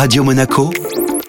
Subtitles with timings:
[0.00, 0.70] Radio Monaco,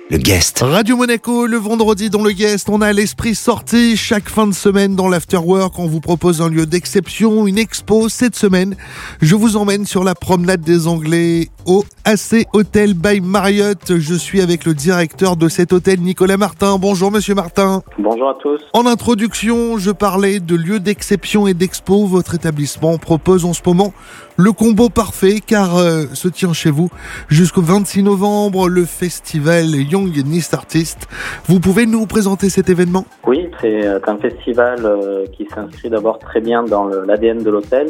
[0.09, 0.61] le guest.
[0.63, 3.95] Radio Monaco, le vendredi dans le guest, on a l'esprit sorti.
[3.95, 8.09] Chaque fin de semaine dans l'Afterwork, on vous propose un lieu d'exception, une expo.
[8.09, 8.75] Cette semaine,
[9.21, 13.99] je vous emmène sur la promenade des Anglais au AC Hotel by Marriott.
[13.99, 16.79] Je suis avec le directeur de cet hôtel, Nicolas Martin.
[16.79, 17.83] Bonjour Monsieur Martin.
[17.99, 18.61] Bonjour à tous.
[18.73, 22.07] En introduction, je parlais de lieu d'exception et d'expo.
[22.07, 23.93] Votre établissement propose en ce moment
[24.39, 26.89] le combo parfait car euh, se tient chez vous
[27.27, 31.07] jusqu'au 26 novembre le festival Young Nist Artist.
[31.45, 33.05] Vous pouvez nous présenter cet événement?
[33.25, 37.89] Oui, c'est euh, un festival euh, qui s'inscrit d'abord très bien dans l'ADN de l'hôtel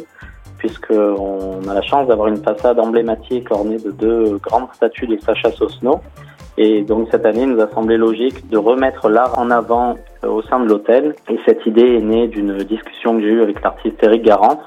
[0.59, 5.51] puisqu'on a la chance d'avoir une façade emblématique ornée de deux grandes statues de Sacha
[5.51, 6.01] Sosno.
[6.57, 9.95] Et donc cette année, il nous a semblé logique de remettre l'art en avant
[10.27, 11.15] au sein de l'hôtel.
[11.29, 14.59] Et cette idée est née d'une discussion que j'ai eue avec l'artiste Eric Garance,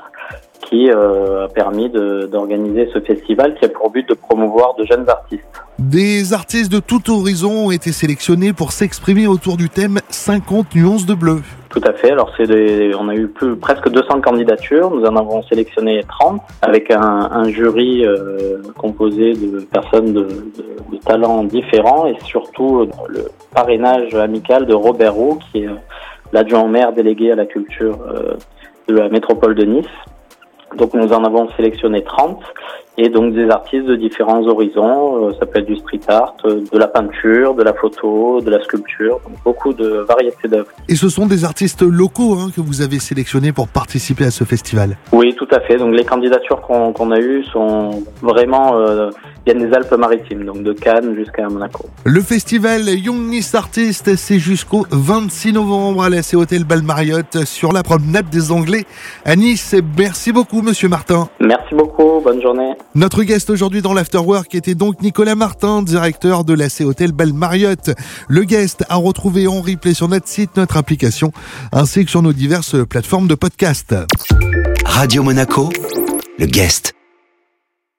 [0.72, 5.06] qui euh, a permis d'organiser ce festival qui a pour but de promouvoir de jeunes
[5.06, 5.44] artistes.
[5.78, 11.04] Des artistes de tout horizon ont été sélectionnés pour s'exprimer autour du thème 50 nuances
[11.04, 11.42] de bleu.
[11.68, 12.12] Tout à fait.
[12.12, 14.90] Alors c'est on a eu plus, presque 200 candidatures.
[14.90, 20.92] Nous en avons sélectionné 30 avec un, un jury euh, composé de personnes de, de,
[20.92, 25.68] de, talents différents et surtout le parrainage amical de Robert Roux qui est
[26.32, 28.36] l'adjoint maire délégué à la culture euh,
[28.88, 29.86] de la métropole de Nice.
[30.76, 32.40] Donc nous en avons sélectionné 30
[32.98, 35.28] et donc des artistes de différents horizons.
[35.28, 38.50] Euh, ça peut être du street art, euh, de la peinture, de la photo, de
[38.50, 40.68] la sculpture, donc beaucoup de variétés d'œuvres.
[40.88, 44.44] Et ce sont des artistes locaux hein, que vous avez sélectionnés pour participer à ce
[44.44, 45.76] festival Oui, tout à fait.
[45.76, 49.10] Donc les candidatures qu'on qu a eues sont vraiment euh,
[49.46, 51.86] viennent des Alpes-Maritimes, donc de Cannes jusqu'à Monaco.
[52.04, 57.82] Le festival Young Nice Artist, c'est jusqu'au 26 novembre à la Hôtel Balmariotte sur la
[57.82, 58.84] promenade des Anglais
[59.24, 59.74] à Nice.
[59.98, 61.28] Merci beaucoup, Monsieur Martin.
[61.40, 62.20] Merci beaucoup.
[62.20, 62.74] Bonne journée.
[62.94, 67.90] Notre guest aujourd'hui dans l'Afterwork était donc Nicolas Martin, directeur de la Hôtel Belle Marriott.
[68.28, 71.32] Le guest a retrouvé en replay sur notre site, notre application,
[71.72, 73.94] ainsi que sur nos diverses plateformes de podcast.
[74.84, 75.70] Radio Monaco,
[76.38, 76.94] le guest.